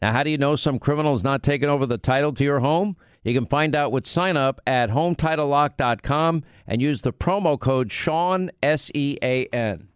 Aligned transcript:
Now, 0.00 0.12
how 0.12 0.22
do 0.22 0.30
you 0.30 0.38
know 0.38 0.54
some 0.54 0.78
criminal 0.78 1.14
is 1.14 1.24
not 1.24 1.42
taking 1.42 1.68
over 1.68 1.84
the 1.84 1.98
title 1.98 2.32
to 2.34 2.44
your 2.44 2.60
home? 2.60 2.96
You 3.24 3.34
can 3.34 3.46
find 3.46 3.74
out 3.74 3.90
with 3.90 4.06
sign 4.06 4.36
up 4.36 4.60
at 4.66 4.90
HometitleLock.com 4.90 6.44
and 6.66 6.80
use 6.80 7.00
the 7.00 7.12
promo 7.12 7.58
code 7.58 7.90
Sean, 7.90 8.50
S 8.62 8.92
E 8.94 9.18
A 9.22 9.46
N. 9.46 9.88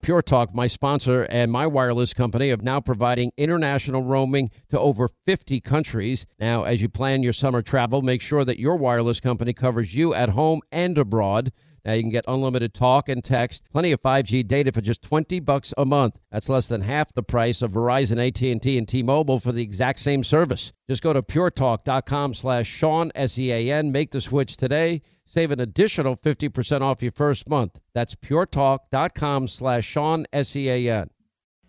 Pure 0.00 0.22
Talk, 0.22 0.52
my 0.52 0.66
sponsor 0.66 1.22
and 1.24 1.52
my 1.52 1.64
wireless 1.64 2.12
company, 2.12 2.50
of 2.50 2.62
now 2.62 2.80
providing 2.80 3.30
international 3.36 4.02
roaming 4.02 4.50
to 4.70 4.78
over 4.78 5.08
50 5.26 5.60
countries. 5.60 6.26
Now, 6.40 6.64
as 6.64 6.82
you 6.82 6.88
plan 6.88 7.22
your 7.22 7.32
summer 7.32 7.62
travel, 7.62 8.02
make 8.02 8.20
sure 8.20 8.44
that 8.44 8.58
your 8.58 8.76
wireless 8.76 9.20
company 9.20 9.52
covers 9.52 9.94
you 9.94 10.12
at 10.12 10.30
home 10.30 10.60
and 10.72 10.98
abroad. 10.98 11.52
Now 11.84 11.94
you 11.94 12.02
can 12.02 12.10
get 12.10 12.24
unlimited 12.28 12.74
talk 12.74 13.08
and 13.08 13.22
text, 13.22 13.64
plenty 13.72 13.92
of 13.92 14.00
5G 14.00 14.46
data 14.46 14.72
for 14.72 14.80
just 14.80 15.02
20 15.02 15.40
bucks 15.40 15.74
a 15.76 15.84
month. 15.84 16.18
That's 16.30 16.48
less 16.48 16.68
than 16.68 16.82
half 16.82 17.12
the 17.12 17.22
price 17.22 17.60
of 17.62 17.72
Verizon, 17.72 18.24
AT&T, 18.24 18.78
and 18.78 18.88
T-Mobile 18.88 19.40
for 19.40 19.52
the 19.52 19.62
exact 19.62 19.98
same 19.98 20.22
service. 20.22 20.72
Just 20.88 21.02
go 21.02 21.12
to 21.12 21.22
puretalk.com 21.22 22.34
slash 22.34 22.66
Sean, 22.66 23.10
S-E-A-N. 23.14 23.90
Make 23.90 24.12
the 24.12 24.20
switch 24.20 24.56
today. 24.56 25.02
Save 25.26 25.50
an 25.50 25.60
additional 25.60 26.14
50% 26.14 26.82
off 26.82 27.02
your 27.02 27.12
first 27.12 27.48
month. 27.48 27.80
That's 27.94 28.14
puretalk.com 28.14 29.48
slash 29.48 29.84
Sean, 29.84 30.26
S-E-A-N. 30.32 31.08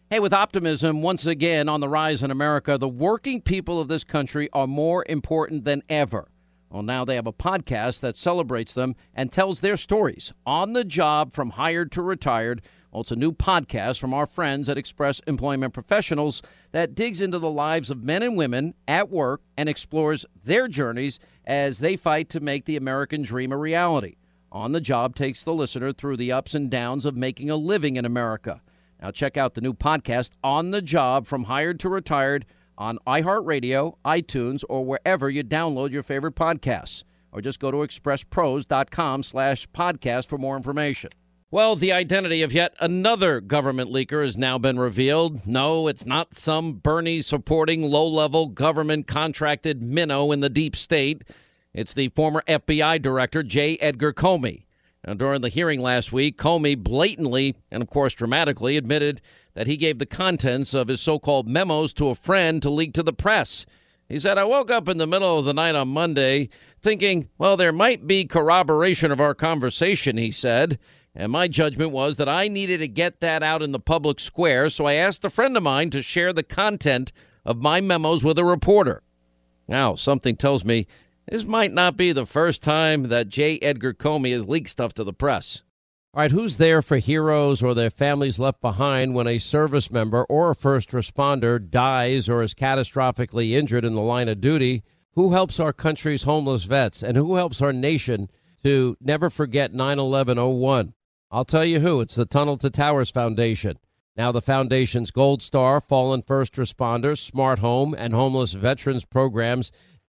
Hey, 0.09 0.19
with 0.19 0.33
optimism 0.33 1.01
once 1.01 1.25
again 1.25 1.67
on 1.67 1.79
the 1.79 1.89
rise 1.89 2.21
in 2.21 2.29
America, 2.29 2.77
the 2.77 2.87
working 2.87 3.41
people 3.41 3.79
of 3.79 3.87
this 3.87 4.03
country 4.03 4.47
are 4.53 4.67
more 4.67 5.03
important 5.09 5.65
than 5.65 5.81
ever. 5.89 6.27
Well, 6.73 6.81
now 6.81 7.05
they 7.05 7.13
have 7.13 7.27
a 7.27 7.31
podcast 7.31 7.99
that 7.99 8.17
celebrates 8.17 8.73
them 8.73 8.95
and 9.13 9.31
tells 9.31 9.59
their 9.59 9.77
stories 9.77 10.33
on 10.43 10.73
the 10.73 10.83
job 10.83 11.31
from 11.31 11.51
hired 11.51 11.91
to 11.91 12.01
retired. 12.01 12.63
Well, 12.91 13.01
it's 13.01 13.11
a 13.11 13.15
new 13.15 13.31
podcast 13.31 13.99
from 13.99 14.11
our 14.11 14.25
friends 14.25 14.67
at 14.67 14.77
Express 14.77 15.19
Employment 15.27 15.75
Professionals 15.75 16.41
that 16.71 16.95
digs 16.95 17.21
into 17.21 17.37
the 17.37 17.51
lives 17.51 17.91
of 17.91 18.01
men 18.03 18.23
and 18.23 18.35
women 18.35 18.73
at 18.87 19.11
work 19.11 19.43
and 19.55 19.69
explores 19.69 20.25
their 20.43 20.67
journeys 20.67 21.19
as 21.45 21.77
they 21.77 21.95
fight 21.95 22.27
to 22.29 22.39
make 22.39 22.65
the 22.65 22.75
American 22.75 23.21
dream 23.21 23.51
a 23.51 23.57
reality. 23.57 24.15
On 24.51 24.71
the 24.71 24.81
Job 24.81 25.15
takes 25.15 25.43
the 25.43 25.53
listener 25.53 25.93
through 25.93 26.17
the 26.17 26.31
ups 26.31 26.55
and 26.55 26.71
downs 26.71 27.05
of 27.05 27.15
making 27.15 27.51
a 27.51 27.55
living 27.55 27.97
in 27.97 28.05
America. 28.05 28.63
Now, 28.99 29.11
check 29.11 29.37
out 29.37 29.53
the 29.53 29.61
new 29.61 29.73
podcast, 29.75 30.31
On 30.43 30.71
the 30.71 30.81
Job 30.81 31.27
From 31.27 31.43
Hired 31.43 31.79
to 31.81 31.89
Retired, 31.89 32.47
on 32.77 32.99
iHeartRadio, 33.07 33.95
iTunes, 34.05 34.63
or 34.69 34.85
wherever 34.85 35.29
you 35.29 35.43
download 35.43 35.91
your 35.91 36.03
favorite 36.03 36.35
podcasts. 36.35 37.03
Or 37.31 37.41
just 37.41 37.59
go 37.59 37.71
to 37.71 37.77
expresspros.com 37.77 39.23
slash 39.23 39.67
podcast 39.69 40.27
for 40.27 40.37
more 40.37 40.55
information. 40.55 41.09
Well, 41.53 41.75
the 41.75 41.91
identity 41.91 42.41
of 42.41 42.51
yet 42.51 42.73
another 42.79 43.39
government 43.39 43.91
leaker 43.91 44.25
has 44.25 44.37
now 44.39 44.57
been 44.57 44.79
revealed. 44.79 45.45
No, 45.45 45.87
it's 45.87 46.03
not 46.03 46.35
some 46.35 46.73
Bernie 46.73 47.21
supporting 47.21 47.83
low 47.83 48.07
level 48.07 48.47
government 48.47 49.05
contracted 49.05 49.81
minnow 49.81 50.31
in 50.31 50.39
the 50.39 50.49
deep 50.49 50.75
state. 50.75 51.23
It's 51.71 51.93
the 51.93 52.09
former 52.09 52.43
FBI 52.47 53.01
director, 53.03 53.43
J. 53.43 53.77
Edgar 53.77 54.13
Comey. 54.13 54.65
Now, 55.05 55.15
during 55.15 55.41
the 55.41 55.49
hearing 55.49 55.81
last 55.81 56.13
week, 56.13 56.37
Comey 56.37 56.77
blatantly 56.77 57.55
and, 57.69 57.83
of 57.83 57.89
course, 57.89 58.13
dramatically 58.13 58.77
admitted 58.77 59.21
that 59.53 59.67
he 59.67 59.75
gave 59.75 59.99
the 59.99 60.05
contents 60.05 60.73
of 60.73 60.87
his 60.87 61.01
so 61.01 61.19
called 61.19 61.47
memos 61.47 61.91
to 61.93 62.09
a 62.09 62.15
friend 62.15 62.61
to 62.61 62.69
leak 62.69 62.93
to 62.93 63.03
the 63.03 63.13
press. 63.13 63.65
He 64.07 64.19
said, 64.19 64.37
I 64.37 64.43
woke 64.43 64.71
up 64.71 64.87
in 64.87 64.97
the 64.97 65.07
middle 65.07 65.39
of 65.39 65.45
the 65.45 65.53
night 65.53 65.75
on 65.75 65.89
Monday 65.89 66.49
thinking, 66.81 67.29
well, 67.37 67.57
there 67.57 67.71
might 67.71 68.07
be 68.07 68.25
corroboration 68.25 69.11
of 69.11 69.19
our 69.19 69.33
conversation, 69.33 70.17
he 70.17 70.31
said. 70.31 70.79
And 71.15 71.31
my 71.31 71.47
judgment 71.47 71.91
was 71.91 72.17
that 72.17 72.29
I 72.29 72.47
needed 72.47 72.79
to 72.79 72.87
get 72.87 73.19
that 73.19 73.43
out 73.43 73.61
in 73.61 73.71
the 73.71 73.79
public 73.79 74.19
square, 74.19 74.69
so 74.69 74.85
I 74.85 74.93
asked 74.93 75.25
a 75.25 75.29
friend 75.29 75.55
of 75.55 75.63
mine 75.63 75.89
to 75.91 76.01
share 76.01 76.33
the 76.33 76.43
content 76.43 77.11
of 77.45 77.61
my 77.61 77.81
memos 77.81 78.23
with 78.23 78.39
a 78.39 78.45
reporter. 78.45 79.03
Now, 79.67 79.95
something 79.95 80.35
tells 80.35 80.65
me 80.65 80.87
this 81.27 81.43
might 81.45 81.73
not 81.73 81.97
be 81.97 82.11
the 82.11 82.25
first 82.25 82.61
time 82.63 83.03
that 83.03 83.29
J. 83.29 83.59
Edgar 83.59 83.93
Comey 83.93 84.33
has 84.33 84.47
leaked 84.47 84.69
stuff 84.69 84.93
to 84.93 85.03
the 85.03 85.13
press. 85.13 85.63
All 86.13 86.21
right, 86.21 86.31
who's 86.31 86.57
there 86.57 86.83
for 86.83 86.97
heroes 86.97 87.63
or 87.63 87.73
their 87.73 87.89
families 87.89 88.37
left 88.37 88.61
behind 88.61 89.15
when 89.15 89.25
a 89.25 89.39
service 89.39 89.89
member 89.89 90.25
or 90.25 90.51
a 90.51 90.55
first 90.55 90.91
responder 90.91 91.59
dies 91.59 92.29
or 92.29 92.43
is 92.43 92.53
catastrophically 92.53 93.51
injured 93.53 93.83
in 93.83 93.95
the 93.95 94.01
line 94.01 94.29
of 94.29 94.39
duty? 94.39 94.83
Who 95.15 95.31
helps 95.31 95.59
our 95.59 95.73
country's 95.73 96.23
homeless 96.23 96.65
vets 96.65 97.01
and 97.01 97.17
who 97.17 97.35
helps 97.35 97.61
our 97.61 97.73
nation 97.73 98.29
to 98.63 98.95
never 99.01 99.31
forget 99.31 99.73
9 99.73 99.97
11 99.97 100.37
01? 100.37 100.93
I'll 101.31 101.45
tell 101.45 101.65
you 101.65 101.79
who. 101.79 101.99
It's 101.99 102.13
the 102.13 102.25
Tunnel 102.25 102.57
to 102.57 102.69
Towers 102.69 103.09
Foundation. 103.09 103.79
Now, 104.15 104.31
the 104.31 104.41
Foundation's 104.41 105.09
Gold 105.09 105.41
Star, 105.41 105.81
Fallen 105.81 106.21
First 106.21 106.53
Responders, 106.53 107.17
Smart 107.17 107.57
Home, 107.57 107.95
and 107.97 108.13
Homeless 108.13 108.53
Veterans 108.53 109.05
programs 109.05 109.71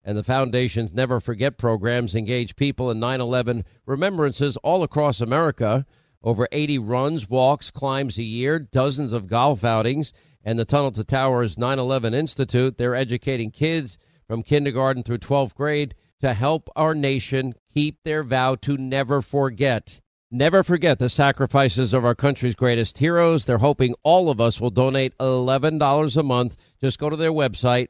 and 0.10 0.18
the 0.18 0.24
Foundation's 0.24 0.92
Never 0.92 1.20
Forget 1.20 1.60
programs 1.60 2.16
engage 2.16 2.56
people 2.56 2.90
in 2.90 3.00
9 3.00 3.22
11 3.22 3.64
remembrances 3.86 4.58
all 4.64 4.82
across 4.82 5.22
America. 5.22 5.86
Over 6.24 6.48
80 6.52 6.80
runs, 6.80 7.30
walks, 7.30 7.70
climbs 7.70 8.18
a 8.18 8.24
year, 8.24 8.58
dozens 8.58 9.14
of 9.14 9.28
golf 9.28 9.64
outings, 9.64 10.12
and 10.44 10.58
the 10.58 10.66
Tunnel 10.66 10.92
to 10.94 11.04
Towers 11.04 11.60
9 11.60 11.78
11 11.78 12.16
Institute. 12.16 12.78
They're 12.78 12.96
educating 12.96 13.52
kids 13.52 14.00
from 14.26 14.42
kindergarten 14.42 15.04
through 15.04 15.20
12th 15.20 15.54
grade 15.54 15.94
to 16.22 16.34
help 16.34 16.72
our 16.76 16.96
nation 16.96 17.54
keep 17.72 18.00
their 18.04 18.24
vow 18.24 18.56
to 18.56 18.78
never 18.78 19.22
forget. 19.22 20.02
Never 20.32 20.64
forget 20.64 20.98
the 20.98 21.10
sacrifices 21.10 21.94
of 21.94 22.04
our 22.04 22.16
country's 22.16 22.56
greatest 22.56 22.98
heroes. 22.98 23.46
They're 23.46 23.60
hoping 23.60 23.94
all 24.02 24.32
of 24.32 24.42
us 24.42 24.60
will 24.60 24.72
donate 24.72 25.16
$11 25.20 26.18
a 26.18 26.24
month. 26.24 26.58
Just 26.82 26.98
go 26.98 27.12
to 27.12 27.16
their 27.16 27.32
website, 27.32 27.90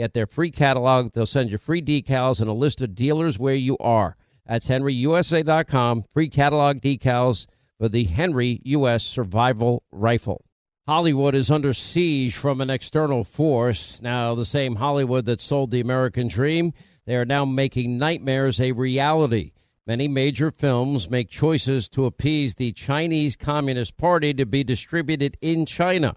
Get 0.00 0.14
their 0.14 0.26
free 0.26 0.50
catalog. 0.50 1.12
They'll 1.12 1.26
send 1.26 1.50
you 1.50 1.58
free 1.58 1.82
decals 1.82 2.40
and 2.40 2.48
a 2.48 2.54
list 2.54 2.80
of 2.80 2.94
dealers 2.94 3.38
where 3.38 3.54
you 3.54 3.76
are. 3.80 4.16
That's 4.46 4.66
henryusa.com. 4.66 6.04
Free 6.04 6.30
catalog 6.30 6.78
decals 6.80 7.46
for 7.76 7.86
the 7.86 8.04
Henry 8.04 8.62
U.S. 8.64 9.04
Survival 9.04 9.82
Rifle. 9.92 10.42
Hollywood 10.86 11.34
is 11.34 11.50
under 11.50 11.74
siege 11.74 12.34
from 12.34 12.62
an 12.62 12.70
external 12.70 13.24
force. 13.24 14.00
Now, 14.00 14.34
the 14.34 14.46
same 14.46 14.76
Hollywood 14.76 15.26
that 15.26 15.42
sold 15.42 15.70
the 15.70 15.80
American 15.80 16.28
dream, 16.28 16.72
they 17.04 17.16
are 17.16 17.26
now 17.26 17.44
making 17.44 17.98
nightmares 17.98 18.58
a 18.58 18.72
reality. 18.72 19.52
Many 19.86 20.08
major 20.08 20.50
films 20.50 21.10
make 21.10 21.28
choices 21.28 21.90
to 21.90 22.06
appease 22.06 22.54
the 22.54 22.72
Chinese 22.72 23.36
Communist 23.36 23.98
Party 23.98 24.32
to 24.32 24.46
be 24.46 24.64
distributed 24.64 25.36
in 25.42 25.66
China. 25.66 26.16